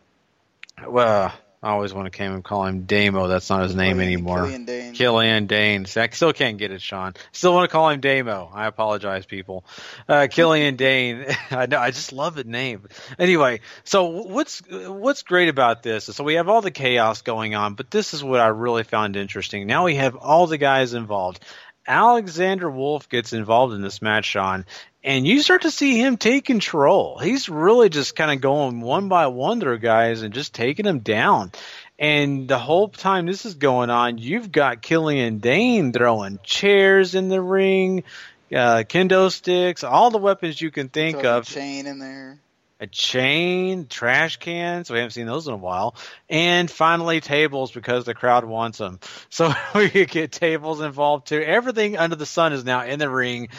[0.86, 3.28] well, I always want to come and call him Damo.
[3.28, 4.41] That's not his name Killian, anymore.
[4.43, 4.93] Killian Dain.
[4.93, 5.86] Killian Dain.
[5.96, 7.15] I still can't get it, Sean.
[7.32, 8.52] Still want to call him Damo.
[8.54, 9.65] I apologize, people.
[10.08, 11.26] Uh, Killian Dane.
[11.52, 11.80] I know.
[11.80, 12.88] I just love the name.
[13.17, 17.56] Anyway, so what's what's great about this is so we have all the chaos going
[17.56, 19.65] on, but this is what I really found interesting.
[19.65, 21.43] Now we have all the guys involved.
[21.88, 24.65] Alexander Wolfe gets involved in this match, Sean,
[25.04, 27.17] and you start to see him take control.
[27.17, 31.00] He's really just kind of going one by one through guys and just taking them
[31.00, 31.54] down.
[31.97, 37.30] And the whole time this is going on, you've got Killian Dain throwing chairs in
[37.30, 38.04] the ring,
[38.52, 41.47] uh, kendo sticks, all the weapons you can think Throw of.
[41.47, 42.39] chain in there.
[42.79, 44.89] A chain, trash cans.
[44.89, 45.95] We haven't seen those in a while.
[46.29, 48.99] And finally, tables because the crowd wants them.
[49.29, 51.41] So we get tables involved too.
[51.41, 53.49] Everything under the sun is now in the ring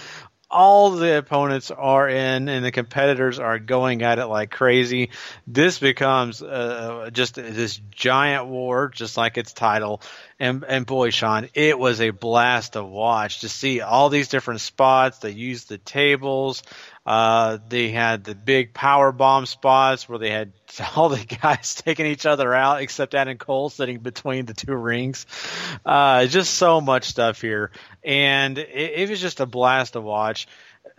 [0.50, 5.10] all the opponents are in and the competitors are going at it like crazy.
[5.46, 10.00] This becomes uh, just this giant war, just like its title.
[10.40, 14.60] And, and boy, Sean, it was a blast to watch to see all these different
[14.60, 15.18] spots.
[15.18, 16.62] They used the tables.
[17.04, 20.52] Uh, they had the big power bomb spots where they had
[20.96, 25.26] all the guys taking each other out, except Adam Cole sitting between the two rings.
[25.84, 27.72] Uh, just so much stuff here,
[28.04, 30.46] and it, it was just a blast to watch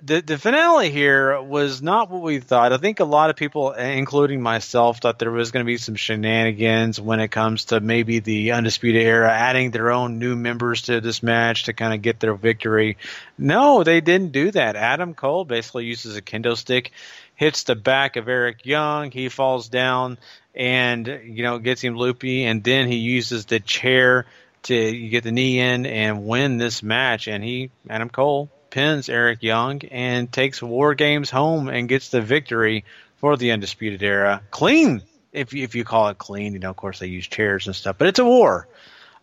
[0.01, 2.71] the the finale here was not what we thought.
[2.71, 5.77] I think a lot of people, eh, including myself, thought there was going to be
[5.77, 10.83] some shenanigans when it comes to maybe the undisputed era adding their own new members
[10.83, 12.97] to this match to kind of get their victory.
[13.37, 14.75] No, they didn't do that.
[14.75, 16.91] Adam Cole basically uses a kendo stick,
[17.35, 20.17] hits the back of Eric Young, he falls down,
[20.55, 24.25] and you know gets him loopy, and then he uses the chair
[24.63, 29.43] to get the knee in and win this match, and he Adam Cole pins Eric
[29.43, 32.85] Young and takes War Games home and gets the victory
[33.17, 34.41] for the Undisputed Era.
[34.51, 35.01] Clean,
[35.33, 37.75] if you, if you call it clean, you know, of course they use chairs and
[37.75, 38.67] stuff, but it's a war.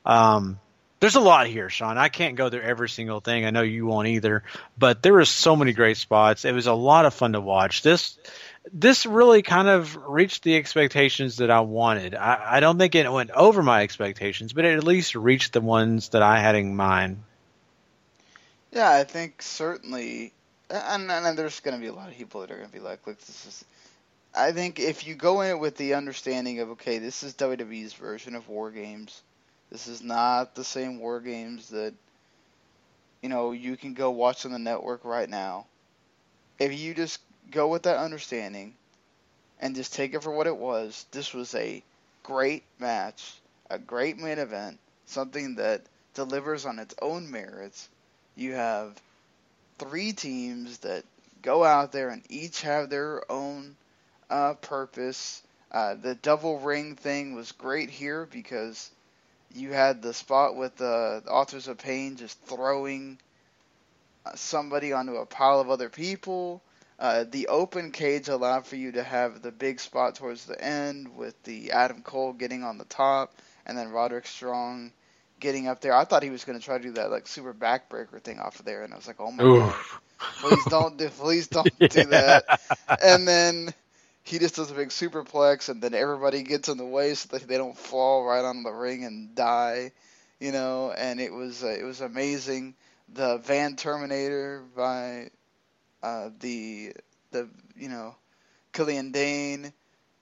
[0.05, 0.59] Um,
[1.01, 1.99] there's a lot here, Sean.
[1.99, 3.45] I can't go through every single thing.
[3.45, 4.45] I know you won't either,
[4.79, 6.45] but there was so many great spots.
[6.45, 7.83] It was a lot of fun to watch.
[7.83, 8.19] This
[8.73, 12.15] this really kind of reached the expectations that I wanted.
[12.15, 15.61] I, I don't think it went over my expectations, but it at least reached the
[15.61, 17.23] ones that I had in mind.
[18.77, 20.35] Yeah, I think certainly,
[20.69, 22.79] and, and there's going to be a lot of people that are going to be
[22.79, 23.65] like, "Look, this is."
[24.35, 27.95] I think if you go in it with the understanding of, okay, this is WWE's
[27.95, 29.23] version of War Games.
[29.71, 31.95] This is not the same War Games that,
[33.23, 35.67] you know, you can go watch on the network right now.
[36.59, 38.75] If you just go with that understanding
[39.61, 41.83] and just take it for what it was, this was a
[42.23, 45.83] great match, a great main event, something that
[46.15, 47.89] delivers on its own merits.
[48.37, 49.01] You have
[49.79, 51.05] three teams that
[51.43, 53.77] go out there and each have their own
[54.29, 55.43] uh, purpose.
[55.73, 58.91] Uh, the double ring thing was great here because
[59.55, 63.19] you had the spot with the, the Authors of Pain just throwing
[64.25, 66.63] uh, somebody onto a pile of other people.
[66.99, 71.17] Uh, the open cage allowed for you to have the big spot towards the end
[71.17, 73.35] with the Adam Cole getting on the top
[73.67, 74.93] and then Roderick Strong
[75.41, 75.95] getting up there.
[75.95, 78.59] I thought he was going to try to do that like super backbreaker thing off
[78.59, 79.49] of there, and I was like, oh my Oof.
[79.49, 79.85] god,
[80.39, 82.47] please don't do, please don't do that.
[83.03, 83.75] And then
[84.23, 87.47] he just does a big superplex, and then everybody gets in the way so that
[87.47, 89.93] they don't fall right on the ring and die,
[90.41, 90.93] you know.
[90.93, 92.75] And it was uh, it was amazing.
[93.13, 95.31] The Van Terminator by
[96.03, 96.93] uh, the
[97.31, 98.15] the you know
[98.73, 99.73] Killian Dain,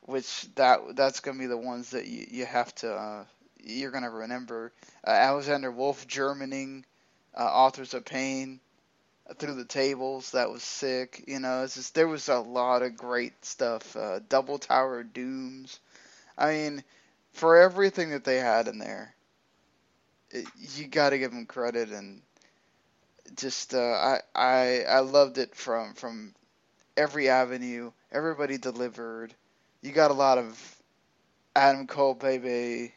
[0.02, 3.24] which that that's gonna be the ones that you, you have to uh,
[3.64, 4.72] you're gonna remember.
[5.06, 6.84] Uh, Alexander Wolfe Germaning,
[7.36, 8.60] uh, Authors of Pain,
[9.38, 11.24] through the tables that was sick.
[11.26, 13.96] You know, it's just there was a lot of great stuff.
[13.96, 15.80] Uh, Double Tower Dooms.
[16.36, 16.84] I mean,
[17.32, 19.14] for everything that they had in there,
[20.30, 20.46] it,
[20.76, 22.20] you got to give them credit and
[23.36, 26.34] just uh, I I I loved it from from
[26.96, 27.92] every avenue.
[28.12, 29.34] Everybody delivered.
[29.82, 30.76] You got a lot of
[31.56, 32.92] Adam Cole baby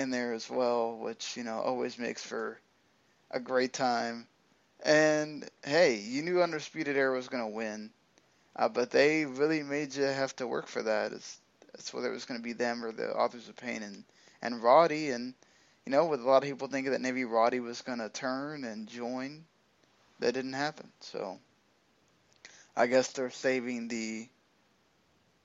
[0.00, 2.58] in there as well, which you know always makes for
[3.30, 4.26] a great time.
[4.82, 7.90] And hey, you knew Undisputed Era was gonna win,
[8.56, 11.12] uh, but they really made you have to work for that.
[11.12, 11.38] It's,
[11.74, 14.04] it's whether it was gonna be them or the Authors of Pain and
[14.42, 15.34] and Roddy and
[15.86, 18.64] you know, with a lot of people thinking that maybe Roddy was going to turn
[18.64, 19.44] and join,
[20.20, 20.88] that didn't happen.
[21.00, 21.38] So
[22.76, 24.28] I guess they're saving the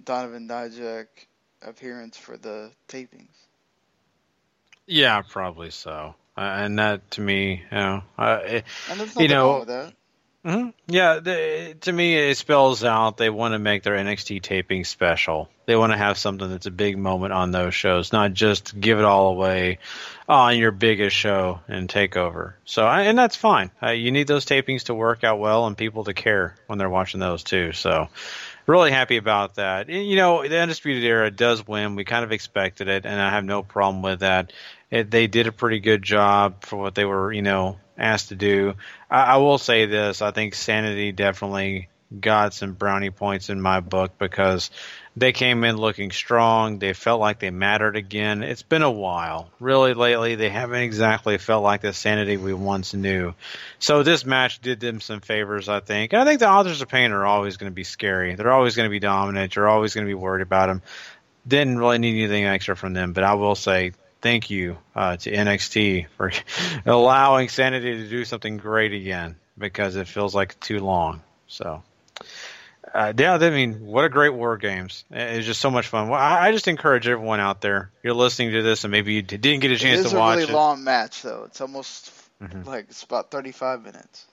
[0.04, 1.08] Donovan Dijak
[1.62, 3.48] appearance for the tapings.
[4.88, 6.16] Yeah, probably so.
[6.38, 8.66] Uh, and that to me, you know, uh, it,
[9.18, 9.94] you know, wrong with that.
[10.44, 14.84] hmm Yeah, the, to me, it spells out they want to make their NXT taping
[14.84, 15.50] special.
[15.66, 19.00] They want to have something that's a big moment on those shows, not just give
[19.00, 19.80] it all away
[20.28, 22.54] on your biggest show and takeover.
[22.66, 23.72] So, I, and that's fine.
[23.82, 26.90] Uh, you need those tapings to work out well and people to care when they're
[26.90, 27.72] watching those too.
[27.72, 28.10] So,
[28.68, 29.90] really happy about that.
[29.90, 31.96] And, You know, the Undisputed Era does win.
[31.96, 34.52] We kind of expected it, and I have no problem with that.
[34.92, 38.36] It, they did a pretty good job for what they were, you know, asked to
[38.36, 38.76] do.
[39.10, 43.80] I, I will say this: I think Sanity definitely got some brownie points in my
[43.80, 44.70] book because
[45.18, 46.80] they came in looking strong.
[46.80, 48.44] They felt like they mattered again.
[48.44, 49.50] It's been a while.
[49.60, 53.34] Really, lately, they haven't exactly felt like the sanity we once knew.
[53.80, 56.14] So this match did them some favors, I think.
[56.14, 58.36] And I think the authors of pain are always going to be scary.
[58.36, 59.56] They're always going to be dominant.
[59.56, 60.82] You're always going to be worried about them.
[61.48, 63.94] Didn't really need anything extra from them, but I will say
[64.26, 66.32] thank you uh, to NXT for
[66.88, 71.22] allowing Sanity to do something great again because it feels like too long.
[71.48, 71.84] So,
[72.92, 75.04] uh, yeah, I mean, what a great War Games!
[75.12, 76.10] It's just so much fun.
[76.10, 77.92] Well, I, I just encourage everyone out there.
[78.02, 80.20] You're listening to this, and maybe you didn't get a It chance is to a
[80.20, 80.56] watch really it.
[80.56, 81.44] long match, though.
[81.46, 82.12] It's almost
[82.42, 82.66] Mhm.
[82.66, 84.26] like it's about 35 minutes.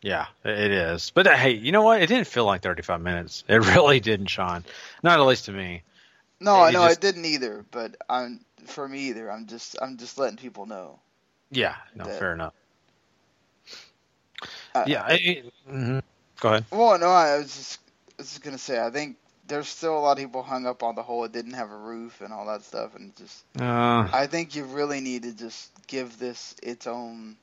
[0.00, 1.10] Yeah, it is.
[1.10, 2.00] But uh, hey, you know what?
[2.00, 3.42] It didn't feel like 35 minutes.
[3.48, 4.64] It really didn't, Sean.
[5.02, 5.82] Not at least to me.
[6.40, 9.30] No, It I know just- I didn't either, but I'm for me either.
[9.30, 10.98] I'm just I'm just letting people know.
[11.50, 12.54] Yeah, no, That- fair enough.
[14.74, 15.06] Uh, Yeah.
[15.08, 16.02] It, mhm.
[16.40, 16.64] Go ahead.
[16.70, 17.80] Well, no, I was just
[18.18, 20.82] I was just gonna say I think there's still a lot of people hung up
[20.82, 24.08] on the whole it didn't have a roof and all that stuff, and just Uh,
[24.12, 27.36] I think you really need to just give this its own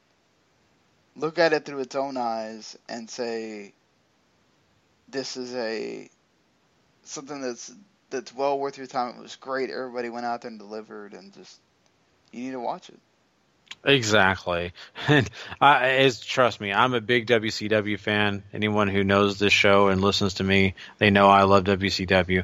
[1.15, 3.73] look at it through its own eyes and say
[5.09, 6.09] this is a
[7.03, 7.71] something that's
[8.11, 9.15] that's well worth your time.
[9.17, 9.69] It was great.
[9.69, 11.59] Everybody went out there and delivered, and just
[12.31, 12.99] you need to watch it.
[13.83, 14.73] Exactly,
[15.07, 18.43] and I, it's, trust me, I'm a big WCW fan.
[18.53, 22.43] Anyone who knows this show and listens to me, they know I love WCW.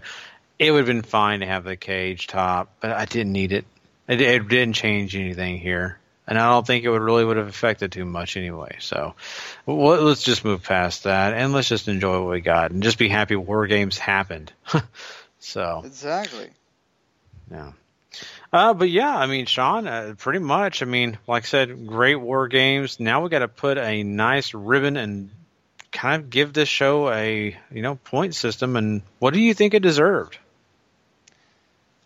[0.57, 3.65] It would have been fine to have the cage top, but I didn't need it.
[4.07, 7.49] It, it didn't change anything here, and I don't think it would really would have
[7.49, 8.77] affected too much anyway.
[8.79, 9.13] So
[9.67, 12.97] well, let's just move past that and let's just enjoy what we got and just
[12.97, 14.51] be happy War Games happened.
[15.47, 16.49] so Exactly.
[17.51, 17.71] yeah.
[18.51, 20.81] Uh, but yeah, I mean, Sean, uh, pretty much.
[20.81, 22.99] I mean, like I said, great war games.
[22.99, 25.29] Now we got to put a nice ribbon and
[25.91, 28.75] kind of give this show a you know point system.
[28.75, 30.37] And what do you think it deserved?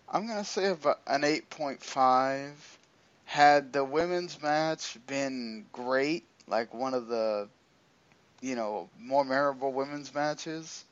[0.10, 2.52] I'm gonna say about an 8.5.
[3.26, 7.48] Had the women's match been great, like one of the,
[8.42, 10.84] you know, more memorable women's matches,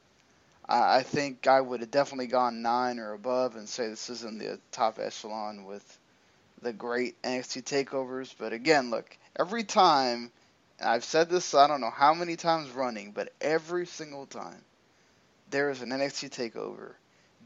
[0.72, 4.38] I, think I would have definitely gone nine or above and say this is in
[4.38, 5.99] the top echelon with
[6.61, 8.36] the great NXT takeovers.
[8.38, 10.32] But again, look, every time,
[10.80, 14.63] I've said this I don't know how many times running, but every single time
[15.49, 16.93] there is an NXT takeover,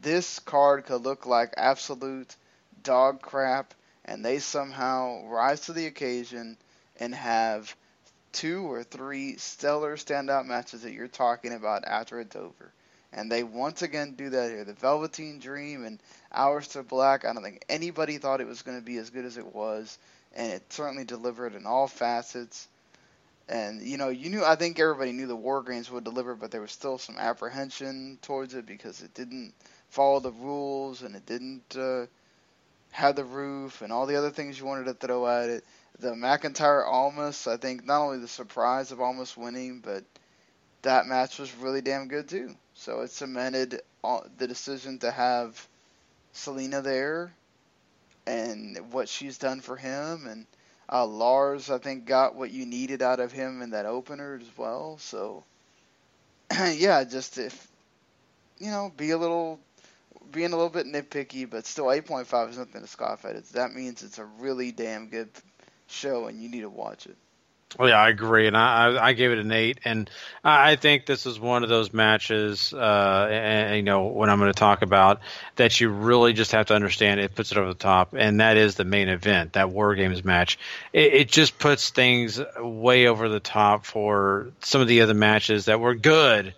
[0.01, 2.35] this card could look like absolute
[2.83, 6.57] dog crap, and they somehow rise to the occasion
[6.99, 7.73] and have
[8.33, 12.73] two or three stellar standout matches that you're talking about after it's over.
[13.15, 14.63] And they once again do that here.
[14.63, 15.99] The Velveteen Dream and
[16.35, 19.37] Aleister Black, I don't think anybody thought it was going to be as good as
[19.37, 19.99] it was,
[20.35, 22.67] and it certainly delivered in all facets.
[23.47, 26.49] And you know, you knew I think everybody knew the War Games would deliver, but
[26.49, 29.53] there was still some apprehension towards it because it didn't
[29.89, 32.07] follow the rules and it didn't uh,
[32.91, 35.63] have the roof and all the other things you wanted to throw at it.
[35.99, 40.03] The McIntyre Almas, I think not only the surprise of Almas winning, but
[40.81, 42.55] that match was really damn good too.
[42.83, 45.67] So it cemented all, the decision to have
[46.35, 47.31] Zelina there
[48.27, 50.27] and what she's done for him.
[50.27, 50.45] And
[50.91, 54.57] uh, Lars, I think, got what you needed out of him in that opener as
[54.57, 54.97] well.
[54.97, 55.45] So,
[56.51, 57.69] yeah, just if,
[58.59, 59.61] you know, be a little,
[60.33, 63.37] being a little bit nitpicky, but still 8.5 is nothing to scoff at.
[63.37, 65.29] It's, that means it's a really damn good
[65.87, 67.15] show and you need to watch it.
[67.77, 70.07] Well, yeah, I agree, and I, I, I gave it an eight, and
[70.43, 74.53] I think this is one of those matches, uh, and, you know, what I'm going
[74.53, 75.21] to talk about
[75.55, 78.57] that, you really just have to understand it puts it over the top, and that
[78.57, 80.59] is the main event, that War Games match.
[80.91, 85.65] It, it just puts things way over the top for some of the other matches
[85.65, 86.53] that were good,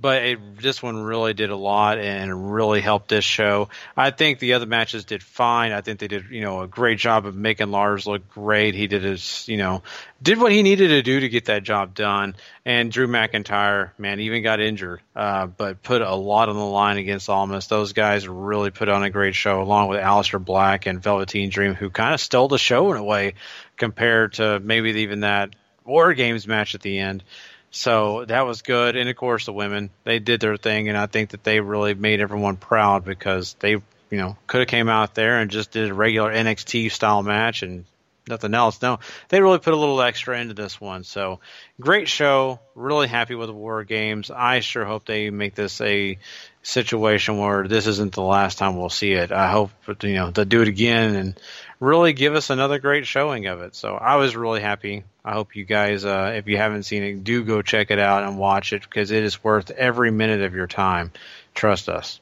[0.00, 3.68] but it, this one really did a lot and really helped this show.
[3.96, 5.72] I think the other matches did fine.
[5.72, 8.74] I think they did, you know, a great job of making Lars look great.
[8.74, 9.82] He did his, you know,
[10.22, 12.36] did what he needed to do to get that job done.
[12.64, 16.96] And Drew McIntyre, man, even got injured, uh, but put a lot on the line
[16.96, 17.66] against Almas.
[17.66, 21.74] Those guys really put on a great show, along with Aleister Black and Velveteen Dream,
[21.74, 23.34] who kind of stole the show in a way
[23.76, 27.24] compared to maybe even that War Games match at the end.
[27.70, 28.96] So that was good.
[28.96, 30.88] And of course, the women, they did their thing.
[30.88, 34.68] And I think that they really made everyone proud because they, you know, could have
[34.68, 37.84] came out there and just did a regular NXT style match and
[38.28, 38.80] nothing else.
[38.82, 38.98] No,
[39.28, 41.04] they really put a little extra into this one.
[41.04, 41.40] So
[41.80, 42.60] great show.
[42.74, 44.30] Really happy with the War Games.
[44.30, 46.18] I sure hope they make this a
[46.62, 49.32] situation where this isn't the last time we'll see it.
[49.32, 49.70] I hope,
[50.02, 51.40] you know, they'll do it again and
[51.80, 53.74] really give us another great showing of it.
[53.74, 55.04] So I was really happy.
[55.24, 58.22] I hope you guys, uh, if you haven't seen it, do go check it out
[58.22, 61.10] and watch it because it is worth every minute of your time.
[61.54, 62.20] Trust us.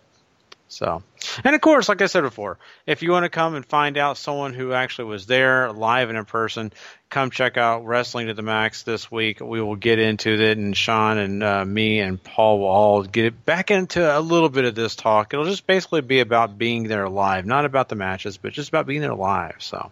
[0.69, 1.03] So,
[1.45, 4.19] and of course, like I said before, if you want to come and find out
[4.19, 6.73] someone who actually was there live and in person,
[7.09, 9.41] come check out Wrestling to the Max this week.
[9.41, 13.47] We will get into it, and Sean and uh, me and Paul will all get
[13.47, 15.33] back into a little bit of this talk.
[15.33, 18.87] It'll just basically be about being there live, not about the matches, but just about
[18.87, 19.57] being there live.
[19.61, 19.91] So.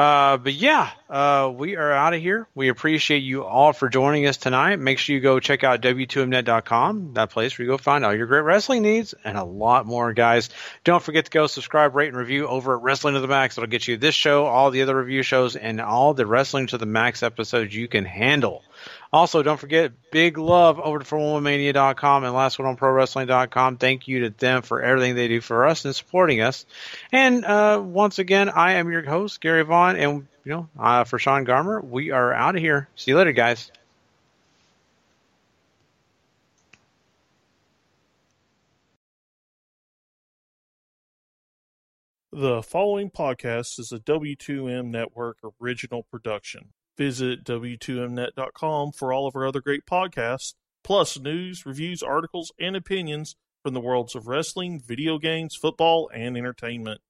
[0.00, 2.48] Uh, but yeah, uh, we are out of here.
[2.54, 4.76] We appreciate you all for joining us tonight.
[4.76, 8.26] Make sure you go check out W2Mnet.com, that place where you go find all your
[8.26, 10.48] great wrestling needs and a lot more, guys.
[10.84, 13.58] Don't forget to go subscribe, rate, and review over at Wrestling to the Max.
[13.58, 16.78] It'll get you this show, all the other review shows, and all the Wrestling to
[16.78, 18.62] the Max episodes you can handle.
[19.12, 23.76] Also, don't forget, big love over to ForWomanMania.com and Last Word on ProWrestling.com.
[23.76, 26.64] Thank you to them for everything they do for us and supporting us.
[27.10, 31.18] And uh, once again, I am your host, Gary Vaughan, and you know, uh, for
[31.18, 32.88] Sean Garmer, we are out of here.
[32.94, 33.72] See you later, guys.
[42.32, 46.68] The following podcast is a W2M Network original production.
[47.00, 50.52] Visit W2Mnet.com for all of our other great podcasts,
[50.84, 56.36] plus news, reviews, articles, and opinions from the worlds of wrestling, video games, football, and
[56.36, 57.00] entertainment.